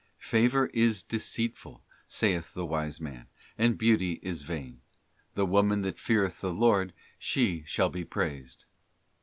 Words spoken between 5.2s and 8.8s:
the woman that feareth the Lord, she shall be praised.